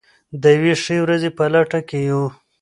د 0.41 0.43
یوې 0.55 0.73
ښې 0.83 0.97
ورځې 1.03 1.29
په 1.37 1.43
لټه 1.53 1.79
کې 1.89 1.99
یو. 2.09 2.23